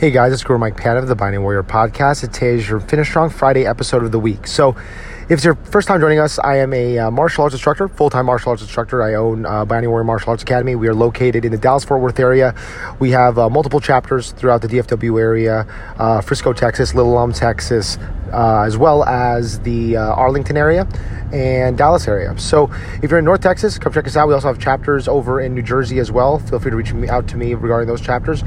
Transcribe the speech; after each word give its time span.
Hey 0.00 0.10
guys, 0.10 0.32
it's 0.32 0.42
Guru 0.42 0.58
Mike 0.58 0.78
Pan 0.78 0.96
of 0.96 1.08
the 1.08 1.14
Binding 1.14 1.42
Warrior 1.42 1.62
podcast. 1.62 2.22
Today 2.22 2.54
is 2.54 2.66
your 2.66 2.80
Finish 2.80 3.10
Strong 3.10 3.28
Friday 3.28 3.66
episode 3.66 4.02
of 4.02 4.12
the 4.12 4.18
week. 4.18 4.46
So, 4.46 4.70
if 4.70 5.32
it's 5.32 5.44
your 5.44 5.56
first 5.56 5.86
time 5.88 6.00
joining 6.00 6.18
us, 6.18 6.38
I 6.38 6.56
am 6.56 6.72
a 6.72 6.98
uh, 6.98 7.10
martial 7.10 7.44
arts 7.44 7.54
instructor, 7.54 7.86
full 7.86 8.08
time 8.08 8.24
martial 8.24 8.48
arts 8.48 8.62
instructor. 8.62 9.02
I 9.02 9.12
own 9.12 9.44
uh, 9.44 9.66
Binding 9.66 9.90
Warrior 9.90 10.04
Martial 10.04 10.30
Arts 10.30 10.42
Academy. 10.42 10.74
We 10.74 10.88
are 10.88 10.94
located 10.94 11.44
in 11.44 11.52
the 11.52 11.58
Dallas 11.58 11.84
Fort 11.84 12.00
Worth 12.00 12.18
area. 12.18 12.54
We 12.98 13.10
have 13.10 13.38
uh, 13.38 13.50
multiple 13.50 13.78
chapters 13.78 14.32
throughout 14.32 14.62
the 14.62 14.68
DFW 14.68 15.20
area 15.20 15.66
uh, 15.98 16.22
Frisco, 16.22 16.54
Texas, 16.54 16.94
Little 16.94 17.18
Elm, 17.18 17.34
Texas, 17.34 17.98
uh, 18.32 18.62
as 18.66 18.76
well 18.76 19.04
as 19.04 19.60
the 19.60 19.96
uh, 19.96 20.14
Arlington 20.14 20.56
area 20.56 20.86
and 21.32 21.78
Dallas 21.78 22.08
area. 22.08 22.36
So 22.38 22.70
if 23.02 23.10
you're 23.10 23.18
in 23.18 23.24
North 23.24 23.40
Texas, 23.40 23.78
come 23.78 23.92
check 23.92 24.06
us 24.06 24.16
out. 24.16 24.28
We 24.28 24.34
also 24.34 24.48
have 24.48 24.58
chapters 24.58 25.08
over 25.08 25.40
in 25.40 25.54
New 25.54 25.62
Jersey 25.62 25.98
as 25.98 26.10
well. 26.10 26.38
Feel 26.38 26.58
free 26.58 26.70
to 26.70 26.76
reach 26.76 26.92
out 27.08 27.28
to 27.28 27.36
me 27.36 27.54
regarding 27.54 27.88
those 27.88 28.00
chapters. 28.00 28.42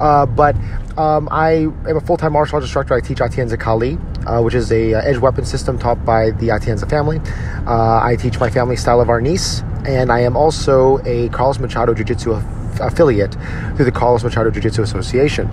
Uh, 0.00 0.26
but 0.26 0.56
um, 0.96 1.28
I 1.30 1.50
am 1.52 1.96
a 1.96 2.00
full-time 2.00 2.32
martial 2.32 2.56
arts 2.56 2.64
instructor. 2.64 2.94
I 2.94 3.00
teach 3.00 3.18
Atienza 3.18 3.58
Kali, 3.58 3.98
uh, 4.26 4.40
which 4.42 4.54
is 4.54 4.70
a 4.72 4.94
uh, 4.94 5.00
edge 5.00 5.18
weapon 5.18 5.44
system 5.44 5.78
taught 5.78 6.04
by 6.04 6.30
the 6.32 6.48
Atienza 6.48 6.88
family. 6.88 7.20
Uh, 7.66 8.00
I 8.02 8.16
teach 8.16 8.38
my 8.38 8.50
family 8.50 8.76
style 8.76 9.00
of 9.00 9.08
arnis, 9.08 9.62
and 9.86 10.12
I 10.12 10.20
am 10.20 10.36
also 10.36 10.98
a 11.04 11.28
Carlos 11.30 11.58
Machado 11.58 11.94
Jiu-Jitsu 11.94 12.32
affiliate 12.80 13.34
through 13.74 13.84
the 13.84 13.92
Carlos 13.92 14.22
Machado 14.22 14.50
Jiu-Jitsu 14.50 14.82
Association. 14.82 15.48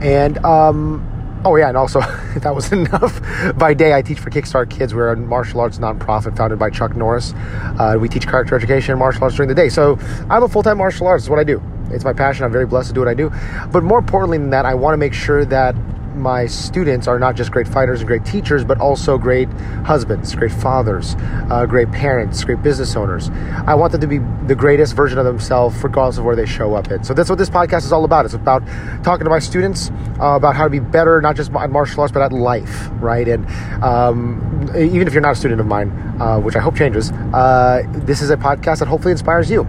And 0.00 0.38
um, 0.44 1.02
Oh 1.48 1.56
yeah, 1.56 1.68
and 1.68 1.78
also 1.78 2.00
that 2.40 2.54
was 2.54 2.70
enough, 2.72 3.22
by 3.56 3.72
day 3.72 3.94
I 3.94 4.02
teach 4.02 4.18
for 4.18 4.28
Kickstart 4.28 4.68
Kids. 4.68 4.94
We're 4.94 5.08
a 5.08 5.16
martial 5.16 5.60
arts 5.60 5.78
nonprofit 5.78 6.36
founded 6.36 6.58
by 6.58 6.68
Chuck 6.68 6.94
Norris. 6.94 7.32
Uh, 7.78 7.96
we 7.98 8.06
teach 8.06 8.26
character 8.26 8.54
education 8.54 8.92
and 8.92 8.98
martial 8.98 9.24
arts 9.24 9.36
during 9.36 9.48
the 9.48 9.54
day. 9.54 9.70
So 9.70 9.98
I'm 10.28 10.42
a 10.42 10.48
full 10.48 10.62
time 10.62 10.76
martial 10.76 11.06
artist. 11.06 11.24
It's 11.24 11.30
what 11.30 11.38
I 11.38 11.44
do. 11.44 11.62
It's 11.90 12.04
my 12.04 12.12
passion. 12.12 12.44
I'm 12.44 12.52
very 12.52 12.66
blessed 12.66 12.88
to 12.88 12.94
do 12.94 13.00
what 13.00 13.08
I 13.08 13.14
do. 13.14 13.32
But 13.72 13.82
more 13.82 13.98
importantly 13.98 14.36
than 14.36 14.50
that, 14.50 14.66
I 14.66 14.74
want 14.74 14.92
to 14.92 14.98
make 14.98 15.14
sure 15.14 15.46
that 15.46 15.74
my 16.18 16.46
students 16.46 17.06
are 17.06 17.18
not 17.18 17.36
just 17.36 17.50
great 17.50 17.68
fighters 17.68 18.00
and 18.00 18.06
great 18.06 18.24
teachers, 18.24 18.64
but 18.64 18.80
also 18.80 19.18
great 19.18 19.48
husbands, 19.84 20.34
great 20.34 20.52
fathers, 20.52 21.16
uh, 21.50 21.66
great 21.66 21.90
parents, 21.92 22.42
great 22.44 22.62
business 22.62 22.96
owners. 22.96 23.30
I 23.66 23.74
want 23.74 23.92
them 23.92 24.00
to 24.00 24.06
be 24.06 24.18
the 24.46 24.54
greatest 24.54 24.94
version 24.94 25.18
of 25.18 25.24
themselves, 25.24 25.82
regardless 25.82 26.18
of 26.18 26.24
where 26.24 26.36
they 26.36 26.46
show 26.46 26.74
up 26.74 26.90
in. 26.90 27.04
So 27.04 27.14
that's 27.14 27.30
what 27.30 27.38
this 27.38 27.50
podcast 27.50 27.84
is 27.84 27.92
all 27.92 28.04
about. 28.04 28.24
It's 28.24 28.34
about 28.34 28.66
talking 29.02 29.24
to 29.24 29.30
my 29.30 29.38
students 29.38 29.90
uh, 30.20 30.36
about 30.36 30.56
how 30.56 30.64
to 30.64 30.70
be 30.70 30.80
better, 30.80 31.20
not 31.20 31.36
just 31.36 31.52
at 31.52 31.70
martial 31.70 32.00
arts, 32.00 32.12
but 32.12 32.22
at 32.22 32.32
life, 32.32 32.88
right? 32.94 33.26
And 33.28 33.46
um, 33.82 34.70
even 34.76 35.06
if 35.06 35.12
you're 35.12 35.22
not 35.22 35.32
a 35.32 35.36
student 35.36 35.60
of 35.60 35.66
mine, 35.66 35.90
uh, 36.20 36.38
which 36.38 36.56
I 36.56 36.60
hope 36.60 36.76
changes, 36.76 37.10
uh, 37.12 37.82
this 37.88 38.22
is 38.22 38.30
a 38.30 38.36
podcast 38.36 38.80
that 38.80 38.88
hopefully 38.88 39.12
inspires 39.12 39.50
you 39.50 39.66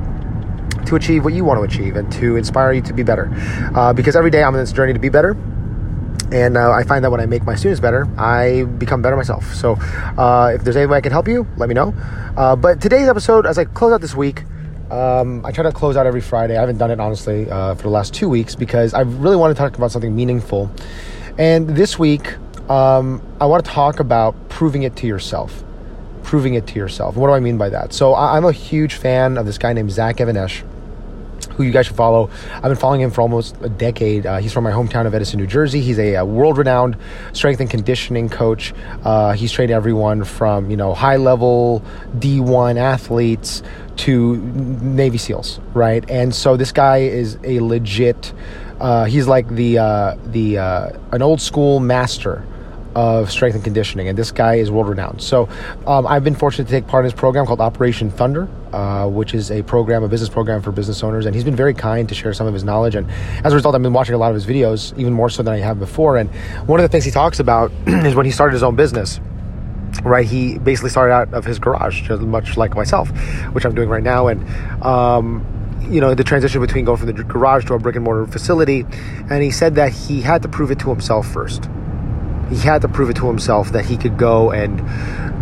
to 0.85 0.95
achieve 0.95 1.23
what 1.23 1.33
you 1.33 1.43
want 1.43 1.59
to 1.59 1.63
achieve 1.63 1.95
and 1.95 2.11
to 2.13 2.35
inspire 2.35 2.73
you 2.73 2.81
to 2.81 2.93
be 2.93 3.03
better. 3.03 3.29
Uh, 3.75 3.93
because 3.93 4.15
every 4.15 4.31
day 4.31 4.43
I'm 4.43 4.53
on 4.53 4.59
this 4.59 4.71
journey 4.71 4.93
to 4.93 4.99
be 4.99 5.09
better 5.09 5.35
and 6.31 6.57
uh, 6.57 6.71
I 6.71 6.83
find 6.83 7.03
that 7.03 7.11
when 7.11 7.19
I 7.19 7.25
make 7.25 7.43
my 7.43 7.55
students 7.55 7.79
better, 7.79 8.07
I 8.17 8.63
become 8.63 9.01
better 9.01 9.15
myself. 9.15 9.53
So, 9.53 9.73
uh, 10.17 10.51
if 10.55 10.63
there's 10.63 10.75
any 10.75 10.85
way 10.85 10.97
I 10.97 11.01
can 11.01 11.11
help 11.11 11.27
you, 11.27 11.47
let 11.57 11.69
me 11.69 11.75
know. 11.75 11.93
Uh, 12.37 12.55
but 12.55 12.81
today's 12.81 13.07
episode, 13.07 13.45
as 13.45 13.57
I 13.57 13.65
close 13.65 13.91
out 13.91 14.01
this 14.01 14.15
week, 14.15 14.43
um, 14.91 15.45
I 15.45 15.51
try 15.51 15.63
to 15.63 15.71
close 15.71 15.95
out 15.97 16.05
every 16.07 16.21
Friday. 16.21 16.57
I 16.57 16.59
haven't 16.61 16.77
done 16.77 16.91
it 16.91 16.99
honestly 16.99 17.49
uh, 17.49 17.75
for 17.75 17.83
the 17.83 17.89
last 17.89 18.13
two 18.13 18.27
weeks 18.29 18.55
because 18.55 18.93
I 18.93 19.01
really 19.01 19.35
want 19.35 19.55
to 19.55 19.59
talk 19.59 19.77
about 19.77 19.91
something 19.91 20.15
meaningful. 20.15 20.71
And 21.37 21.69
this 21.69 21.97
week, 21.99 22.35
um, 22.69 23.21
I 23.39 23.45
want 23.45 23.63
to 23.65 23.71
talk 23.71 23.99
about 23.99 24.49
proving 24.49 24.83
it 24.83 24.95
to 24.97 25.07
yourself. 25.07 25.63
Proving 26.23 26.53
it 26.55 26.67
to 26.67 26.75
yourself. 26.75 27.15
What 27.15 27.27
do 27.27 27.33
I 27.33 27.39
mean 27.39 27.57
by 27.57 27.69
that? 27.69 27.93
So, 27.93 28.13
I- 28.13 28.35
I'm 28.37 28.45
a 28.45 28.51
huge 28.51 28.95
fan 28.95 29.37
of 29.37 29.45
this 29.45 29.57
guy 29.57 29.73
named 29.73 29.91
Zach 29.91 30.21
Even-Esh 30.21 30.63
who 31.55 31.63
you 31.63 31.71
guys 31.71 31.87
should 31.87 31.95
follow. 31.95 32.29
I've 32.55 32.63
been 32.63 32.75
following 32.75 33.01
him 33.01 33.11
for 33.11 33.21
almost 33.21 33.57
a 33.61 33.69
decade. 33.69 34.25
Uh, 34.25 34.37
he's 34.37 34.53
from 34.53 34.63
my 34.63 34.71
hometown 34.71 35.05
of 35.05 35.13
Edison, 35.13 35.39
New 35.39 35.47
Jersey. 35.47 35.81
He's 35.81 35.99
a, 35.99 36.15
a 36.15 36.25
world-renowned 36.25 36.97
strength 37.33 37.59
and 37.59 37.69
conditioning 37.69 38.29
coach. 38.29 38.73
Uh, 39.03 39.33
he's 39.33 39.51
trained 39.51 39.71
everyone 39.71 40.23
from 40.23 40.69
you 40.69 40.77
know 40.77 40.93
high-level 40.93 41.83
D1 42.17 42.77
athletes 42.77 43.61
to 43.97 44.37
Navy 44.37 45.17
SEALs, 45.17 45.59
right? 45.73 46.09
And 46.09 46.33
so 46.33 46.55
this 46.55 46.71
guy 46.71 46.99
is 46.99 47.37
a 47.43 47.59
legit. 47.59 48.33
Uh, 48.79 49.05
he's 49.05 49.27
like 49.27 49.47
the 49.49 49.77
uh, 49.77 50.15
the 50.27 50.57
uh, 50.57 50.89
an 51.11 51.21
old 51.21 51.41
school 51.41 51.79
master 51.79 52.45
of 52.99 53.31
strength 53.31 53.55
and 53.55 53.63
conditioning, 53.63 54.09
and 54.09 54.17
this 54.17 54.29
guy 54.31 54.55
is 54.55 54.69
world 54.69 54.89
renowned. 54.89 55.21
So, 55.21 55.47
um, 55.87 56.05
I've 56.05 56.23
been 56.23 56.35
fortunate 56.35 56.65
to 56.65 56.71
take 56.71 56.85
part 56.85 57.05
in 57.05 57.11
his 57.11 57.13
program 57.13 57.45
called 57.45 57.61
Operation 57.61 58.09
Thunder, 58.09 58.49
uh, 58.73 59.07
which 59.07 59.33
is 59.33 59.51
a 59.51 59.63
program, 59.63 60.03
a 60.03 60.09
business 60.09 60.29
program 60.29 60.61
for 60.61 60.73
business 60.73 61.01
owners, 61.01 61.25
and 61.25 61.33
he's 61.33 61.45
been 61.45 61.55
very 61.55 61.73
kind 61.73 62.09
to 62.09 62.15
share 62.15 62.33
some 62.33 62.45
of 62.45 62.53
his 62.53 62.65
knowledge. 62.65 62.95
And 62.95 63.09
as 63.45 63.53
a 63.53 63.55
result, 63.55 63.73
I've 63.73 63.81
been 63.81 63.93
watching 63.93 64.15
a 64.15 64.17
lot 64.17 64.31
of 64.31 64.35
his 64.35 64.45
videos, 64.45 64.97
even 64.99 65.13
more 65.13 65.29
so 65.29 65.43
than 65.43 65.53
I 65.53 65.59
have 65.59 65.79
before. 65.79 66.17
And 66.17 66.29
one 66.67 66.81
of 66.81 66.83
the 66.83 66.89
things 66.89 67.05
he 67.05 67.11
talks 67.11 67.39
about 67.39 67.71
is 67.87 68.15
when 68.15 68.25
he 68.25 68.33
started 68.33 68.53
his 68.53 68.63
own 68.63 68.75
business 68.75 69.21
right 70.03 70.27
he 70.27 70.59
basically 70.59 70.89
started 70.89 71.11
out 71.11 71.33
of 71.33 71.43
his 71.45 71.57
garage 71.57 72.03
just 72.03 72.21
much 72.21 72.57
like 72.57 72.75
myself 72.75 73.09
which 73.53 73.65
i'm 73.65 73.73
doing 73.73 73.89
right 73.89 74.03
now 74.03 74.27
and 74.27 74.47
um, 74.85 75.43
you 75.89 75.99
know 75.99 76.13
the 76.13 76.23
transition 76.23 76.61
between 76.61 76.85
going 76.85 76.97
from 76.97 77.07
the 77.07 77.23
garage 77.23 77.65
to 77.65 77.73
a 77.73 77.79
brick 77.79 77.95
and 77.95 78.05
mortar 78.05 78.27
facility 78.27 78.85
and 79.31 79.41
he 79.41 79.49
said 79.49 79.73
that 79.73 79.91
he 79.91 80.21
had 80.21 80.43
to 80.43 80.47
prove 80.47 80.69
it 80.69 80.77
to 80.77 80.89
himself 80.89 81.27
first 81.27 81.67
he 82.49 82.57
had 82.57 82.81
to 82.81 82.87
prove 82.87 83.09
it 83.09 83.15
to 83.17 83.27
himself 83.27 83.71
that 83.71 83.85
he 83.85 83.97
could 83.97 84.17
go 84.17 84.51
and 84.51 84.79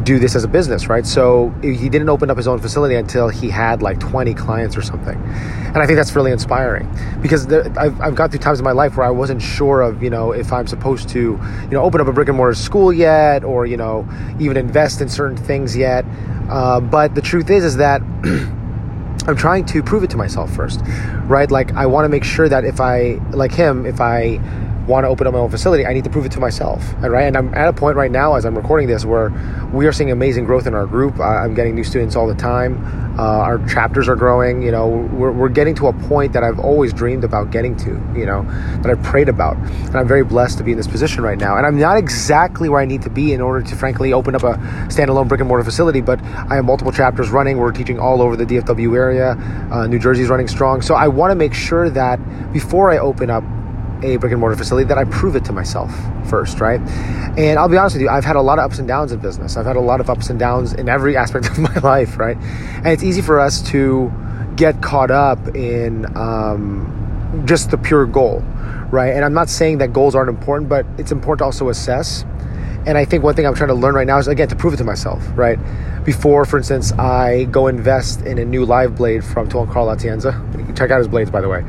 do 0.05 0.19
this 0.19 0.35
as 0.35 0.43
a 0.43 0.47
business, 0.47 0.87
right? 0.87 1.05
So 1.05 1.49
he 1.61 1.89
didn't 1.89 2.09
open 2.09 2.29
up 2.29 2.37
his 2.37 2.47
own 2.47 2.59
facility 2.59 2.95
until 2.95 3.29
he 3.29 3.49
had 3.49 3.81
like 3.81 3.99
20 3.99 4.33
clients 4.35 4.77
or 4.77 4.81
something. 4.81 5.17
And 5.17 5.77
I 5.77 5.85
think 5.85 5.97
that's 5.97 6.15
really 6.15 6.31
inspiring 6.31 6.89
because 7.21 7.47
there, 7.47 7.65
I've, 7.77 7.99
I've 7.99 8.15
gone 8.15 8.29
through 8.29 8.39
times 8.39 8.59
in 8.59 8.65
my 8.65 8.71
life 8.71 8.95
where 8.97 9.05
I 9.05 9.09
wasn't 9.09 9.41
sure 9.41 9.81
of, 9.81 10.01
you 10.01 10.09
know, 10.09 10.31
if 10.31 10.53
I'm 10.53 10.67
supposed 10.67 11.09
to, 11.09 11.19
you 11.19 11.69
know, 11.69 11.81
open 11.81 11.99
up 11.99 12.07
a 12.07 12.13
brick 12.13 12.27
and 12.27 12.37
mortar 12.37 12.55
school 12.55 12.93
yet 12.93 13.43
or, 13.43 13.65
you 13.65 13.77
know, 13.77 14.07
even 14.39 14.55
invest 14.55 15.01
in 15.01 15.09
certain 15.09 15.37
things 15.37 15.75
yet. 15.75 16.05
Uh, 16.49 16.79
but 16.79 17.15
the 17.15 17.21
truth 17.21 17.49
is, 17.49 17.63
is 17.63 17.77
that 17.77 18.01
I'm 19.27 19.35
trying 19.35 19.65
to 19.65 19.83
prove 19.83 20.03
it 20.03 20.09
to 20.11 20.17
myself 20.17 20.53
first, 20.55 20.81
right? 21.25 21.51
Like 21.51 21.73
I 21.73 21.85
want 21.85 22.05
to 22.05 22.09
make 22.09 22.23
sure 22.23 22.47
that 22.47 22.63
if 22.63 22.79
I, 22.79 23.19
like 23.31 23.51
him, 23.51 23.85
if 23.85 23.99
I 23.99 24.39
want 24.87 25.03
to 25.03 25.09
open 25.09 25.27
up 25.27 25.33
my 25.33 25.39
own 25.39 25.49
facility, 25.49 25.85
I 25.85 25.93
need 25.93 26.05
to 26.05 26.09
prove 26.09 26.25
it 26.25 26.31
to 26.33 26.39
myself, 26.39 26.81
right? 26.99 27.25
And 27.25 27.37
I'm 27.37 27.53
at 27.53 27.67
a 27.67 27.73
point 27.73 27.97
right 27.97 28.11
now 28.11 28.35
as 28.35 28.45
I'm 28.45 28.55
recording 28.55 28.87
this 28.87 29.05
where 29.05 29.31
we 29.73 29.85
are 29.85 29.91
seeing 29.91 30.11
amazing 30.11 30.45
growth 30.45 30.65
in 30.65 30.73
our 30.73 30.85
group. 30.85 31.19
I'm 31.19 31.53
getting 31.53 31.75
new 31.75 31.83
students 31.83 32.15
all 32.15 32.27
the 32.27 32.35
time. 32.35 32.83
Uh, 33.19 33.23
our 33.23 33.57
chapters 33.67 34.07
are 34.07 34.15
growing. 34.15 34.61
You 34.61 34.71
know, 34.71 34.87
we're, 34.87 35.31
we're 35.31 35.49
getting 35.49 35.73
to 35.75 35.87
a 35.87 35.93
point 35.93 36.33
that 36.33 36.43
I've 36.43 36.59
always 36.59 36.93
dreamed 36.93 37.23
about 37.23 37.51
getting 37.51 37.75
to. 37.77 37.89
You 38.15 38.25
know, 38.25 38.43
that 38.81 38.87
I've 38.87 39.01
prayed 39.03 39.27
about, 39.27 39.57
and 39.57 39.95
I'm 39.95 40.07
very 40.07 40.23
blessed 40.23 40.59
to 40.59 40.63
be 40.63 40.71
in 40.71 40.77
this 40.77 40.87
position 40.87 41.23
right 41.23 41.37
now. 41.37 41.57
And 41.57 41.65
I'm 41.65 41.79
not 41.79 41.97
exactly 41.97 42.69
where 42.69 42.79
I 42.79 42.85
need 42.85 43.01
to 43.01 43.09
be 43.09 43.33
in 43.33 43.41
order 43.41 43.65
to, 43.67 43.75
frankly, 43.75 44.13
open 44.13 44.35
up 44.35 44.43
a 44.43 44.53
standalone 44.87 45.27
brick 45.27 45.41
and 45.41 45.47
mortar 45.47 45.63
facility. 45.63 45.99
But 45.99 46.21
I 46.23 46.55
have 46.55 46.65
multiple 46.65 46.91
chapters 46.91 47.29
running. 47.29 47.57
We're 47.57 47.71
teaching 47.71 47.99
all 47.99 48.21
over 48.21 48.35
the 48.35 48.45
DFW 48.45 48.95
area. 48.95 49.31
Uh, 49.71 49.87
New 49.87 49.99
Jersey's 49.99 50.29
running 50.29 50.47
strong. 50.47 50.81
So 50.81 50.95
I 50.95 51.07
want 51.07 51.31
to 51.31 51.35
make 51.35 51.53
sure 51.53 51.89
that 51.89 52.17
before 52.53 52.91
I 52.91 52.99
open 52.99 53.29
up 53.29 53.43
a 54.03 54.17
brick 54.17 54.31
and 54.31 54.39
mortar 54.39 54.55
facility 54.55 54.87
that 54.87 54.97
I 54.97 55.05
prove 55.05 55.35
it 55.35 55.45
to 55.45 55.53
myself 55.53 55.91
first, 56.29 56.59
right? 56.59 56.79
And 57.37 57.59
I'll 57.59 57.69
be 57.69 57.77
honest 57.77 57.95
with 57.95 58.01
you, 58.01 58.09
I've 58.09 58.25
had 58.25 58.35
a 58.35 58.41
lot 58.41 58.59
of 58.59 58.65
ups 58.65 58.79
and 58.79 58.87
downs 58.87 59.11
in 59.11 59.19
business. 59.19 59.57
I've 59.57 59.65
had 59.65 59.75
a 59.75 59.81
lot 59.81 59.99
of 59.99 60.09
ups 60.09 60.29
and 60.29 60.39
downs 60.39 60.73
in 60.73 60.89
every 60.89 61.17
aspect 61.23 61.47
of 61.47 61.59
my 61.59 61.75
life, 61.79 62.17
right? 62.17 62.37
And 62.37 62.87
it's 62.87 63.03
easy 63.03 63.21
for 63.21 63.39
us 63.39 63.61
to 63.69 64.11
get 64.55 64.81
caught 64.81 65.11
up 65.11 65.55
in 65.55 66.05
um, 66.17 67.43
just 67.45 67.71
the 67.71 67.77
pure 67.77 68.05
goal, 68.05 68.39
right? 68.91 69.13
And 69.13 69.23
I'm 69.23 69.33
not 69.33 69.49
saying 69.49 69.77
that 69.79 69.93
goals 69.93 70.15
aren't 70.15 70.29
important, 70.29 70.69
but 70.69 70.85
it's 70.97 71.11
important 71.11 71.39
to 71.39 71.45
also 71.45 71.69
assess. 71.69 72.25
And 72.85 72.97
I 72.97 73.03
think 73.03 73.23
one 73.23 73.35
thing 73.35 73.45
I'm 73.45 73.53
trying 73.53 73.67
to 73.67 73.75
learn 73.75 73.95
right 73.95 74.07
now 74.07 74.17
is 74.17 74.27
again 74.27 74.47
to 74.47 74.55
prove 74.55 74.73
it 74.73 74.77
to 74.77 74.85
myself, 74.85 75.21
right? 75.35 75.59
Before, 76.05 76.45
for 76.45 76.57
instance, 76.57 76.93
I 76.93 77.43
go 77.51 77.67
invest 77.67 78.21
in 78.21 78.37
a 78.37 78.45
new 78.45 78.63
live 78.63 78.95
blade 78.95 79.25
from 79.25 79.49
Tuhon 79.49 79.69
Carl 79.71 79.87
Atienza. 79.87 80.31
Check 80.77 80.89
out 80.89 80.99
his 80.99 81.07
blades, 81.09 81.29
by 81.29 81.41
the 81.41 81.49
way. 81.49 81.65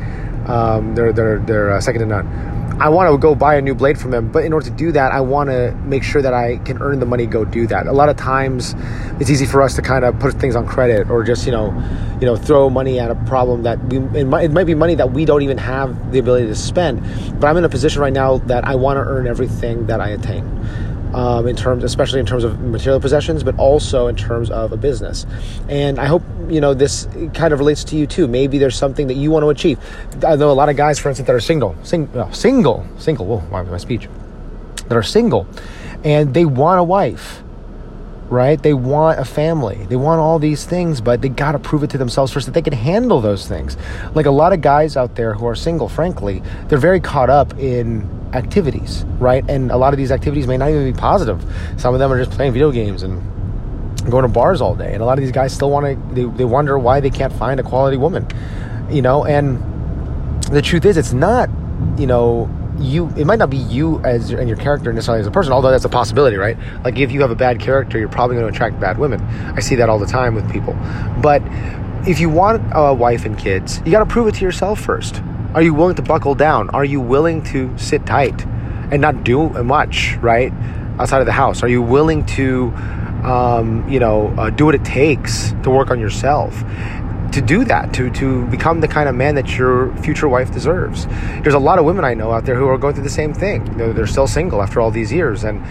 Um, 0.49 0.95
they're 0.95 1.13
they're 1.13 1.39
they're 1.41 1.73
uh, 1.73 1.81
second 1.81 2.01
to 2.01 2.07
none. 2.07 2.57
I 2.81 2.91
want 2.91 3.11
to 3.11 3.19
go 3.19 3.35
buy 3.35 3.57
a 3.57 3.61
new 3.61 3.75
blade 3.75 3.99
from 3.99 4.15
him, 4.15 4.31
but 4.31 4.45
in 4.45 4.53
order 4.53 4.67
to 4.67 4.77
do 4.77 4.93
that, 4.93 5.11
I 5.11 5.21
want 5.21 5.51
to 5.51 5.73
make 5.83 6.05
sure 6.05 6.23
that 6.23 6.33
I 6.33 6.59
can 6.59 6.81
earn 6.81 7.01
the 7.01 7.07
money 7.07 7.27
go 7.27 7.45
do 7.45 7.67
that. 7.67 7.89
A 7.89 7.93
lot 7.93 8.09
of 8.09 8.17
times, 8.17 8.77
it's 9.19 9.31
easy 9.31 9.47
for 9.47 9.63
us 9.63 9.75
to 9.75 9.83
kind 9.83 10.05
of 10.05 10.17
put 10.21 10.35
things 10.35 10.55
on 10.55 10.65
credit 10.65 11.11
or 11.11 11.25
just 11.25 11.45
you 11.45 11.51
know, 11.51 11.73
you 12.21 12.27
know, 12.27 12.37
throw 12.37 12.71
money 12.71 13.01
at 13.01 13.11
a 13.11 13.17
problem 13.27 13.65
that 13.65 13.83
we 13.87 13.99
it 14.19 14.27
might, 14.27 14.45
it 14.45 14.53
might 14.53 14.65
be 14.65 14.77
money 14.77 14.95
that 14.95 15.11
we 15.13 15.25
don't 15.25 15.43
even 15.43 15.59
have 15.59 16.13
the 16.13 16.21
ability 16.21 16.47
to 16.47 16.55
spend. 16.55 17.03
But 17.41 17.49
I'm 17.49 17.57
in 17.57 17.65
a 17.65 17.69
position 17.69 18.01
right 18.01 18.13
now 18.13 18.39
that 18.39 18.65
I 18.65 18.77
want 18.77 18.97
to 18.99 19.01
earn 19.01 19.27
everything 19.27 19.87
that 19.87 20.01
I 20.01 20.11
attain 20.11 20.45
um, 21.15 21.47
in 21.47 21.57
terms, 21.57 21.85
especially 21.85 22.21
in 22.21 22.27
terms 22.27 22.45
of 22.45 22.61
material 22.61 23.01
possessions, 23.01 23.43
but 23.43 23.59
also 23.59 24.07
in 24.07 24.17
terms 24.17 24.51
of 24.51 24.73
a 24.73 24.77
business. 24.77 25.27
And 25.69 25.99
I 25.99 26.07
hope 26.07 26.23
you 26.49 26.61
know 26.61 26.75
this 26.75 27.09
kind 27.35 27.53
of 27.53 27.59
relates 27.59 27.85
to 27.85 27.97
you 27.97 28.07
too. 28.07 28.29
Maybe 28.29 28.59
there's 28.59 28.77
something 28.77 29.07
that 29.09 29.15
you 29.15 29.31
want 29.31 29.45
to 29.45 29.51
achieve. 29.51 29.79
I 30.27 30.37
know 30.37 30.51
a 30.51 30.53
lot 30.53 30.69
of 30.69 30.77
guys, 30.77 30.99
for 30.99 31.09
instance, 31.09 31.27
that 31.27 31.35
are 31.35 31.41
single, 31.41 31.77
sing, 31.83 32.09
uh, 32.17 32.31
single, 32.33 32.87
single. 32.99 33.27
Whoa, 33.27 33.39
why 33.39 33.63
was 33.63 33.71
my 33.71 33.79
speech? 33.79 34.09
That 34.89 34.97
are 34.97 35.03
single, 35.03 35.47
and 36.05 36.35
they 36.35 36.45
want 36.45 36.81
a 36.81 36.85
wife 36.85 37.43
right? 38.31 38.63
They 38.63 38.75
want 38.75 39.19
a 39.19 39.25
family. 39.25 39.87
They 39.87 39.97
want 39.97 40.21
all 40.21 40.39
these 40.39 40.65
things, 40.65 41.01
but 41.01 41.23
they 41.23 41.29
got 41.29 41.53
to 41.53 41.59
prove 41.59 41.83
it 41.83 41.91
to 41.91 41.99
themselves 41.99 42.33
first 42.33 42.47
that 42.47 42.53
they 42.53 42.63
can 42.63 42.73
handle 42.73 43.21
those 43.21 43.47
things. 43.47 43.77
Like 44.15 44.27
a 44.27 44.31
lot 44.31 44.53
of 44.53 44.61
guys 44.61 44.97
out 44.97 45.17
there 45.17 45.35
who 45.35 45.47
are 45.47 45.55
single, 45.55 45.89
frankly, 45.89 46.43
they're 46.69 46.79
very 46.79 47.01
caught 47.01 47.31
up 47.31 47.59
in 47.59 48.09
activities, 48.33 49.05
right? 49.19 49.49
And 49.49 49.71
a 49.71 49.77
lot 49.77 49.93
of 49.93 49.99
these 49.99 50.13
activities 50.13 50.47
may 50.47 50.57
not 50.57 50.71
even 50.71 50.93
be 50.93 50.99
positive. 50.99 51.45
Some 51.77 51.95
of 51.95 52.01
them 52.01 52.13
are 52.13 52.23
just 52.23 52.37
playing 52.37 52.53
video 52.53 52.71
games 52.71 53.03
and 53.03 53.23
going 54.11 54.23
to 54.23 54.29
bars 54.29 54.61
all 54.61 54.75
day. 54.75 54.93
And 54.93 55.03
a 55.03 55.05
lot 55.05 55.19
of 55.19 55.23
these 55.23 55.33
guys 55.33 55.53
still 55.53 55.71
want 55.71 55.87
to, 55.87 56.15
they, 56.15 56.25
they 56.37 56.45
wonder 56.45 56.79
why 56.79 57.01
they 57.01 57.11
can't 57.11 57.33
find 57.33 57.61
a 57.61 57.63
quality 57.63 57.97
woman, 57.97 58.27
you 58.91 59.03
know? 59.03 59.25
And 59.25 59.63
the 60.45 60.63
truth 60.63 60.85
is, 60.85 60.97
it's 60.97 61.13
not, 61.13 61.51
you 61.99 62.07
know, 62.07 62.51
you 62.81 63.09
it 63.17 63.27
might 63.27 63.39
not 63.39 63.51
be 63.51 63.57
you 63.57 64.01
as 64.05 64.31
and 64.31 64.49
your 64.49 64.57
character 64.57 64.93
necessarily 64.93 65.21
as 65.21 65.27
a 65.27 65.31
person 65.31 65.53
although 65.53 65.71
that's 65.71 65.85
a 65.85 65.89
possibility 65.89 66.37
right 66.37 66.57
like 66.85 66.97
if 66.97 67.11
you 67.11 67.21
have 67.21 67.31
a 67.31 67.35
bad 67.35 67.59
character 67.59 67.99
you're 67.99 68.09
probably 68.09 68.37
going 68.37 68.47
to 68.47 68.55
attract 68.55 68.79
bad 68.79 68.99
women 68.99 69.21
i 69.57 69.61
see 69.61 69.75
that 69.75 69.89
all 69.89 69.99
the 69.99 70.07
time 70.07 70.33
with 70.33 70.49
people 70.53 70.75
but 71.21 71.43
if 72.07 72.21
you 72.21 72.29
want 72.29 72.63
a 72.73 72.95
wife 72.95 73.25
and 73.25 73.37
kids 73.37 73.83
you 73.85 73.91
got 73.91 73.99
to 73.99 74.07
prove 74.07 74.29
it 74.29 74.35
to 74.35 74.45
yourself 74.45 74.79
first 74.81 75.21
are 75.55 75.63
you 75.63 75.75
willing 75.75 75.95
to 75.95 76.03
buckle 76.03 76.35
down 76.35 76.71
are 76.71 76.85
you 76.85 77.01
willing 77.01 77.43
to 77.43 77.77
sit 77.79 78.05
tight 78.07 78.45
and 78.91 79.01
not 79.01 79.25
do 79.25 79.49
much 79.63 80.17
right 80.21 80.53
outside 80.99 81.21
of 81.21 81.27
the 81.27 81.33
house 81.33 81.63
are 81.63 81.69
you 81.69 81.83
willing 81.83 82.25
to 82.27 82.73
um, 83.25 83.89
you 83.89 83.99
know 83.99 84.29
uh, 84.39 84.51
do 84.51 84.65
what 84.65 84.75
it 84.75 84.85
takes 84.85 85.53
to 85.63 85.71
work 85.71 85.91
on 85.91 85.99
yourself 85.99 86.63
to 87.33 87.43
do 87.43 87.65
that, 87.65 87.93
to 87.95 88.11
to 88.11 88.47
become 88.47 88.81
the 88.81 88.89
kind 88.89 89.09
of 89.09 89.15
man 89.15 89.35
that 89.35 89.57
your 89.57 89.95
future 89.99 90.29
wife 90.29 90.51
deserves. 90.51 91.07
There's 91.43 91.55
a 91.55 91.59
lot 91.59 91.79
of 91.79 91.85
women 91.85 92.05
I 92.05 92.15
know 92.15 92.33
out 92.33 92.45
there 92.47 92.55
who 92.55 92.67
are 92.69 92.79
going 92.79 92.95
through 92.95 93.05
the 93.05 93.11
same 93.11 93.35
thing. 93.35 93.67
You 93.67 93.75
know, 93.75 93.93
they're 93.93 94.07
still 94.07 94.27
single 94.27 94.63
after 94.63 94.81
all 94.81 94.91
these 94.91 95.13
years, 95.13 95.45
and 95.45 95.65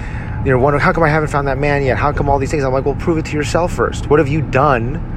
you 0.45 0.51
know, 0.51 0.59
wondering 0.59 0.81
how 0.81 0.93
come 0.93 1.03
I 1.03 1.09
haven't 1.09 1.29
found 1.29 1.47
that 1.47 1.57
man 1.57 1.83
yet? 1.83 1.97
How 1.97 2.11
come 2.11 2.29
all 2.29 2.39
these 2.39 2.51
things? 2.51 2.63
I'm 2.63 2.71
like, 2.71 2.85
well, 2.85 2.95
prove 2.95 3.17
it 3.17 3.25
to 3.25 3.33
yourself 3.33 3.73
first. 3.73 4.09
What 4.09 4.19
have 4.19 4.27
you 4.27 4.41
done? 4.41 5.16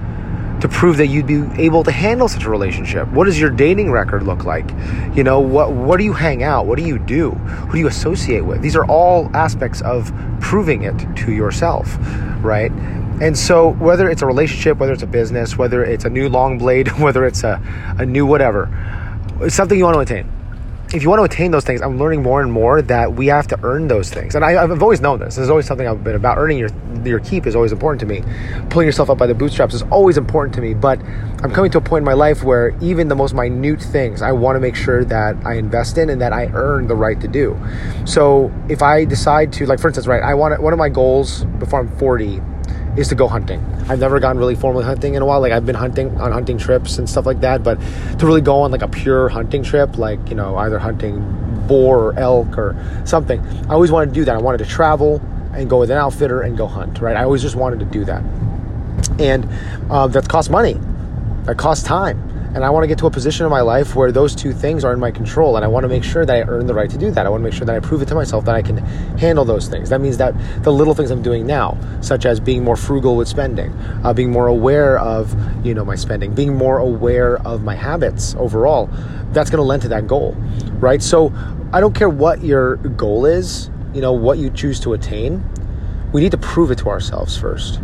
To 0.60 0.68
prove 0.68 0.98
that 0.98 1.06
you'd 1.06 1.26
be 1.26 1.42
able 1.56 1.82
to 1.84 1.90
handle 1.90 2.28
such 2.28 2.44
a 2.44 2.50
relationship, 2.50 3.08
what 3.08 3.24
does 3.24 3.40
your 3.40 3.48
dating 3.48 3.90
record 3.90 4.24
look 4.24 4.44
like? 4.44 4.70
You 5.16 5.24
know, 5.24 5.40
what 5.40 5.72
what 5.72 5.96
do 5.96 6.04
you 6.04 6.12
hang 6.12 6.42
out? 6.42 6.66
What 6.66 6.78
do 6.78 6.84
you 6.84 6.98
do? 6.98 7.30
Who 7.30 7.72
do 7.72 7.78
you 7.78 7.86
associate 7.86 8.42
with? 8.42 8.60
These 8.60 8.76
are 8.76 8.84
all 8.84 9.30
aspects 9.34 9.80
of 9.80 10.12
proving 10.40 10.82
it 10.82 10.98
to 11.16 11.32
yourself, 11.32 11.96
right? 12.42 12.70
And 13.20 13.36
so, 13.36 13.70
whether 13.74 14.08
it's 14.08 14.22
a 14.22 14.26
relationship, 14.26 14.78
whether 14.78 14.92
it's 14.92 15.02
a 15.02 15.06
business, 15.06 15.56
whether 15.56 15.84
it's 15.84 16.04
a 16.04 16.10
new 16.10 16.28
long 16.28 16.58
blade, 16.58 16.88
whether 16.98 17.26
it's 17.26 17.44
a, 17.44 17.60
a 17.98 18.06
new 18.06 18.26
whatever, 18.26 18.68
it's 19.40 19.54
something 19.54 19.78
you 19.78 19.84
want 19.84 19.94
to 19.94 20.00
attain. 20.00 20.39
If 20.92 21.04
you 21.04 21.08
want 21.08 21.20
to 21.20 21.24
attain 21.24 21.52
those 21.52 21.62
things, 21.62 21.82
I'm 21.82 21.98
learning 21.98 22.20
more 22.20 22.42
and 22.42 22.50
more 22.50 22.82
that 22.82 23.12
we 23.12 23.28
have 23.28 23.46
to 23.48 23.60
earn 23.62 23.86
those 23.86 24.10
things. 24.10 24.34
And 24.34 24.44
I, 24.44 24.52
have 24.52 24.82
always 24.82 25.00
known 25.00 25.20
this. 25.20 25.36
This 25.36 25.44
is 25.44 25.50
always 25.50 25.64
something 25.64 25.86
I've 25.86 26.02
been 26.02 26.16
about. 26.16 26.36
Earning 26.36 26.58
your 26.58 26.70
your 27.04 27.20
keep 27.20 27.46
is 27.46 27.54
always 27.54 27.70
important 27.70 28.00
to 28.00 28.06
me. 28.06 28.24
Pulling 28.70 28.86
yourself 28.86 29.08
up 29.08 29.16
by 29.16 29.28
the 29.28 29.34
bootstraps 29.34 29.72
is 29.72 29.82
always 29.82 30.18
important 30.18 30.52
to 30.56 30.60
me. 30.60 30.74
But 30.74 31.00
I'm 31.44 31.52
coming 31.52 31.70
to 31.70 31.78
a 31.78 31.80
point 31.80 32.02
in 32.02 32.06
my 32.06 32.14
life 32.14 32.42
where 32.42 32.76
even 32.80 33.06
the 33.06 33.14
most 33.14 33.34
minute 33.34 33.80
things, 33.80 34.20
I 34.20 34.32
want 34.32 34.56
to 34.56 34.60
make 34.60 34.74
sure 34.74 35.04
that 35.04 35.36
I 35.46 35.54
invest 35.54 35.96
in 35.96 36.10
and 36.10 36.20
that 36.20 36.32
I 36.32 36.46
earn 36.54 36.88
the 36.88 36.96
right 36.96 37.20
to 37.20 37.28
do. 37.28 37.56
So 38.04 38.52
if 38.68 38.82
I 38.82 39.04
decide 39.04 39.52
to, 39.54 39.66
like 39.66 39.78
for 39.78 39.86
instance, 39.86 40.08
right, 40.08 40.24
I 40.24 40.34
want 40.34 40.60
one 40.60 40.72
of 40.72 40.78
my 40.80 40.88
goals 40.88 41.44
before 41.60 41.78
I'm 41.78 41.96
40 41.98 42.42
is 42.96 43.08
to 43.08 43.14
go 43.14 43.28
hunting. 43.28 43.64
I've 43.88 44.00
never 44.00 44.20
gone 44.20 44.38
really 44.38 44.54
formally 44.54 44.84
hunting 44.84 45.14
in 45.14 45.22
a 45.22 45.26
while. 45.26 45.40
Like 45.40 45.52
I've 45.52 45.66
been 45.66 45.76
hunting 45.76 46.20
on 46.20 46.32
hunting 46.32 46.58
trips 46.58 46.98
and 46.98 47.08
stuff 47.08 47.26
like 47.26 47.40
that, 47.40 47.62
but 47.62 47.80
to 48.18 48.26
really 48.26 48.40
go 48.40 48.60
on 48.60 48.70
like 48.70 48.82
a 48.82 48.88
pure 48.88 49.28
hunting 49.28 49.62
trip, 49.62 49.98
like 49.98 50.18
you 50.28 50.34
know 50.34 50.56
either 50.56 50.78
hunting 50.78 51.20
boar 51.66 51.98
or 51.98 52.18
elk 52.18 52.58
or 52.58 52.76
something, 53.04 53.40
I 53.68 53.74
always 53.74 53.90
wanted 53.90 54.06
to 54.06 54.14
do 54.14 54.24
that. 54.24 54.34
I 54.34 54.38
wanted 54.38 54.58
to 54.58 54.66
travel 54.66 55.22
and 55.54 55.68
go 55.68 55.80
with 55.80 55.90
an 55.90 55.98
outfitter 55.98 56.42
and 56.42 56.56
go 56.56 56.66
hunt. 56.66 57.00
Right? 57.00 57.16
I 57.16 57.24
always 57.24 57.42
just 57.42 57.56
wanted 57.56 57.80
to 57.80 57.86
do 57.86 58.04
that, 58.04 58.22
and 59.18 59.48
uh, 59.90 60.06
that 60.08 60.28
costs 60.28 60.50
money. 60.50 60.78
That 61.44 61.56
costs 61.56 61.84
time. 61.84 62.29
And 62.52 62.64
I 62.64 62.70
want 62.70 62.82
to 62.82 62.88
get 62.88 62.98
to 62.98 63.06
a 63.06 63.10
position 63.10 63.46
in 63.46 63.50
my 63.50 63.60
life 63.60 63.94
where 63.94 64.10
those 64.10 64.34
two 64.34 64.52
things 64.52 64.84
are 64.84 64.92
in 64.92 64.98
my 64.98 65.12
control. 65.12 65.54
And 65.54 65.64
I 65.64 65.68
want 65.68 65.84
to 65.84 65.88
make 65.88 66.02
sure 66.02 66.26
that 66.26 66.34
I 66.34 66.42
earn 66.50 66.66
the 66.66 66.74
right 66.74 66.90
to 66.90 66.98
do 66.98 67.12
that. 67.12 67.24
I 67.24 67.28
want 67.28 67.42
to 67.42 67.44
make 67.44 67.54
sure 67.54 67.64
that 67.64 67.76
I 67.76 67.78
prove 67.78 68.02
it 68.02 68.06
to 68.06 68.16
myself 68.16 68.44
that 68.46 68.56
I 68.56 68.62
can 68.62 68.78
handle 69.18 69.44
those 69.44 69.68
things. 69.68 69.88
That 69.90 70.00
means 70.00 70.16
that 70.16 70.34
the 70.64 70.72
little 70.72 70.92
things 70.92 71.12
I'm 71.12 71.22
doing 71.22 71.46
now, 71.46 71.78
such 72.00 72.26
as 72.26 72.40
being 72.40 72.64
more 72.64 72.74
frugal 72.74 73.16
with 73.16 73.28
spending, 73.28 73.70
uh, 74.02 74.12
being 74.12 74.32
more 74.32 74.48
aware 74.48 74.98
of, 74.98 75.32
you 75.64 75.74
know, 75.74 75.84
my 75.84 75.94
spending, 75.94 76.34
being 76.34 76.56
more 76.56 76.78
aware 76.78 77.36
of 77.46 77.62
my 77.62 77.76
habits 77.76 78.34
overall, 78.36 78.88
that's 79.30 79.48
going 79.48 79.58
to 79.58 79.66
lend 79.66 79.82
to 79.82 79.88
that 79.88 80.08
goal, 80.08 80.32
right? 80.80 81.00
So 81.00 81.32
I 81.72 81.78
don't 81.78 81.94
care 81.94 82.08
what 82.08 82.42
your 82.42 82.76
goal 82.76 83.26
is, 83.26 83.70
you 83.94 84.00
know, 84.00 84.12
what 84.12 84.38
you 84.38 84.50
choose 84.50 84.80
to 84.80 84.94
attain. 84.94 85.48
We 86.12 86.20
need 86.20 86.32
to 86.32 86.38
prove 86.38 86.72
it 86.72 86.78
to 86.78 86.88
ourselves 86.88 87.38
first, 87.38 87.80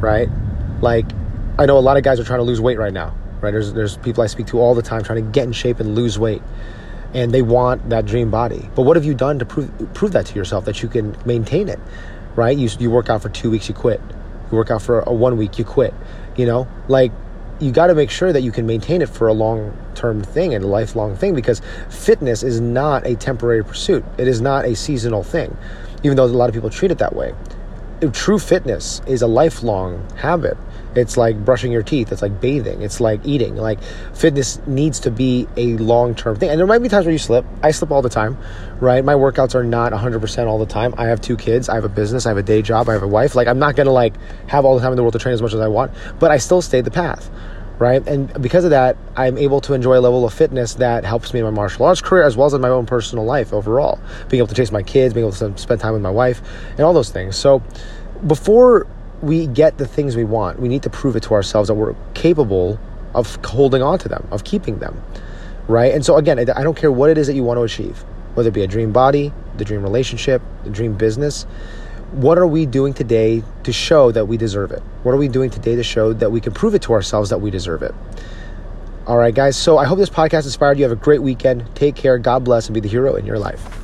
right? 0.00 0.28
Like, 0.80 1.06
I 1.56 1.66
know 1.66 1.78
a 1.78 1.80
lot 1.80 1.96
of 1.96 2.02
guys 2.02 2.18
are 2.18 2.24
trying 2.24 2.40
to 2.40 2.44
lose 2.44 2.60
weight 2.60 2.78
right 2.78 2.92
now 2.92 3.14
right? 3.42 3.50
There's 3.50 3.72
there's 3.74 3.96
people 3.98 4.22
I 4.22 4.26
speak 4.26 4.46
to 4.48 4.60
all 4.60 4.74
the 4.74 4.82
time 4.82 5.02
trying 5.02 5.22
to 5.22 5.30
get 5.30 5.44
in 5.44 5.52
shape 5.52 5.80
and 5.80 5.94
lose 5.94 6.18
weight, 6.18 6.42
and 7.12 7.32
they 7.32 7.42
want 7.42 7.90
that 7.90 8.06
dream 8.06 8.30
body. 8.30 8.70
But 8.74 8.82
what 8.82 8.96
have 8.96 9.04
you 9.04 9.14
done 9.14 9.38
to 9.40 9.44
prove 9.44 9.70
prove 9.92 10.12
that 10.12 10.26
to 10.26 10.34
yourself 10.34 10.64
that 10.64 10.82
you 10.82 10.88
can 10.88 11.16
maintain 11.26 11.68
it, 11.68 11.80
right? 12.36 12.56
You 12.56 12.70
you 12.78 12.90
work 12.90 13.10
out 13.10 13.20
for 13.20 13.28
two 13.28 13.50
weeks, 13.50 13.68
you 13.68 13.74
quit. 13.74 14.00
You 14.50 14.56
work 14.56 14.70
out 14.70 14.80
for 14.80 15.00
a 15.00 15.12
one 15.12 15.36
week, 15.36 15.58
you 15.58 15.64
quit. 15.64 15.92
You 16.36 16.46
know, 16.46 16.68
like 16.88 17.12
you 17.60 17.72
got 17.72 17.88
to 17.88 17.94
make 17.94 18.10
sure 18.10 18.32
that 18.32 18.42
you 18.42 18.50
can 18.50 18.66
maintain 18.66 19.02
it 19.02 19.08
for 19.08 19.28
a 19.28 19.32
long 19.32 19.76
term 19.94 20.22
thing 20.22 20.54
and 20.54 20.64
a 20.64 20.66
lifelong 20.66 21.16
thing 21.16 21.34
because 21.34 21.60
fitness 21.90 22.42
is 22.42 22.60
not 22.60 23.06
a 23.06 23.16
temporary 23.16 23.64
pursuit. 23.64 24.04
It 24.18 24.28
is 24.28 24.40
not 24.40 24.64
a 24.64 24.74
seasonal 24.74 25.22
thing, 25.22 25.56
even 26.02 26.16
though 26.16 26.24
a 26.24 26.26
lot 26.26 26.48
of 26.48 26.54
people 26.54 26.70
treat 26.70 26.90
it 26.90 26.98
that 26.98 27.14
way. 27.14 27.34
True 28.10 28.40
fitness 28.40 29.00
is 29.06 29.22
a 29.22 29.28
lifelong 29.28 30.10
habit. 30.16 30.56
It's 30.96 31.16
like 31.16 31.44
brushing 31.44 31.70
your 31.70 31.84
teeth. 31.84 32.10
It's 32.10 32.20
like 32.20 32.40
bathing. 32.40 32.82
It's 32.82 33.00
like 33.00 33.20
eating. 33.24 33.54
Like 33.54 33.78
fitness 34.12 34.60
needs 34.66 34.98
to 35.00 35.10
be 35.12 35.46
a 35.56 35.76
long 35.76 36.16
term 36.16 36.34
thing. 36.36 36.50
And 36.50 36.58
there 36.58 36.66
might 36.66 36.80
be 36.80 36.88
times 36.88 37.06
where 37.06 37.12
you 37.12 37.18
slip. 37.18 37.44
I 37.62 37.70
slip 37.70 37.92
all 37.92 38.02
the 38.02 38.08
time, 38.08 38.36
right? 38.80 39.04
My 39.04 39.14
workouts 39.14 39.54
are 39.54 39.62
not 39.62 39.92
100% 39.92 40.46
all 40.48 40.58
the 40.58 40.66
time. 40.66 40.94
I 40.98 41.06
have 41.06 41.20
two 41.20 41.36
kids. 41.36 41.68
I 41.68 41.76
have 41.76 41.84
a 41.84 41.88
business. 41.88 42.26
I 42.26 42.30
have 42.30 42.38
a 42.38 42.42
day 42.42 42.60
job. 42.60 42.88
I 42.88 42.94
have 42.94 43.04
a 43.04 43.08
wife. 43.08 43.36
Like 43.36 43.46
I'm 43.46 43.60
not 43.60 43.76
going 43.76 43.86
to 43.86 43.92
like 43.92 44.14
have 44.48 44.64
all 44.64 44.74
the 44.74 44.80
time 44.80 44.92
in 44.92 44.96
the 44.96 45.02
world 45.02 45.12
to 45.12 45.20
train 45.20 45.34
as 45.34 45.40
much 45.40 45.54
as 45.54 45.60
I 45.60 45.68
want, 45.68 45.92
but 46.18 46.32
I 46.32 46.38
still 46.38 46.60
stay 46.60 46.80
the 46.80 46.90
path. 46.90 47.30
Right. 47.78 48.06
And 48.06 48.40
because 48.40 48.64
of 48.64 48.70
that, 48.70 48.96
I'm 49.16 49.36
able 49.36 49.60
to 49.62 49.74
enjoy 49.74 49.98
a 49.98 50.00
level 50.00 50.24
of 50.24 50.32
fitness 50.32 50.74
that 50.74 51.04
helps 51.04 51.34
me 51.34 51.40
in 51.40 51.44
my 51.46 51.50
martial 51.50 51.84
arts 51.84 52.00
career 52.00 52.22
as 52.22 52.36
well 52.36 52.46
as 52.46 52.54
in 52.54 52.60
my 52.60 52.68
own 52.68 52.86
personal 52.86 53.24
life 53.24 53.52
overall. 53.52 53.98
Being 54.28 54.38
able 54.38 54.48
to 54.48 54.54
chase 54.54 54.70
my 54.70 54.84
kids, 54.84 55.12
being 55.14 55.26
able 55.26 55.34
to 55.36 55.58
spend 55.58 55.80
time 55.80 55.92
with 55.94 56.02
my 56.02 56.10
wife, 56.10 56.42
and 56.72 56.80
all 56.80 56.92
those 56.92 57.10
things. 57.10 57.36
So 57.36 57.60
before 58.26 58.86
we 59.20 59.48
get 59.48 59.78
the 59.78 59.86
things 59.86 60.16
we 60.16 60.24
want, 60.24 60.60
we 60.60 60.68
need 60.68 60.82
to 60.84 60.90
prove 60.90 61.16
it 61.16 61.24
to 61.24 61.34
ourselves 61.34 61.68
that 61.68 61.74
we're 61.74 61.94
capable 62.14 62.78
of 63.14 63.36
holding 63.44 63.82
on 63.82 63.98
to 64.00 64.08
them, 64.08 64.28
of 64.30 64.44
keeping 64.44 64.78
them, 64.78 65.02
right? 65.66 65.92
And 65.92 66.04
so, 66.04 66.16
again, 66.16 66.38
I 66.38 66.62
don't 66.62 66.76
care 66.76 66.92
what 66.92 67.10
it 67.10 67.18
is 67.18 67.26
that 67.26 67.34
you 67.34 67.42
want 67.42 67.58
to 67.58 67.62
achieve, 67.62 68.04
whether 68.34 68.48
it 68.48 68.54
be 68.54 68.62
a 68.62 68.66
dream 68.66 68.92
body, 68.92 69.32
the 69.56 69.64
dream 69.64 69.82
relationship, 69.82 70.40
the 70.64 70.70
dream 70.70 70.94
business. 70.94 71.46
What 72.12 72.36
are 72.36 72.46
we 72.46 72.66
doing 72.66 72.92
today 72.92 73.42
to 73.64 73.72
show 73.72 74.12
that 74.12 74.26
we 74.26 74.36
deserve 74.36 74.70
it? 74.70 74.82
What 75.02 75.12
are 75.12 75.16
we 75.16 75.28
doing 75.28 75.48
today 75.48 75.76
to 75.76 75.82
show 75.82 76.12
that 76.12 76.30
we 76.30 76.40
can 76.40 76.52
prove 76.52 76.74
it 76.74 76.82
to 76.82 76.92
ourselves 76.92 77.30
that 77.30 77.38
we 77.38 77.50
deserve 77.50 77.82
it? 77.82 77.94
All 79.06 79.16
right, 79.16 79.34
guys. 79.34 79.56
So 79.56 79.78
I 79.78 79.86
hope 79.86 79.98
this 79.98 80.10
podcast 80.10 80.44
inspired 80.44 80.78
you. 80.78 80.84
Have 80.84 80.92
a 80.92 80.96
great 80.96 81.22
weekend. 81.22 81.64
Take 81.74 81.96
care. 81.96 82.18
God 82.18 82.44
bless 82.44 82.66
and 82.66 82.74
be 82.74 82.80
the 82.80 82.88
hero 82.88 83.16
in 83.16 83.24
your 83.24 83.38
life. 83.38 83.81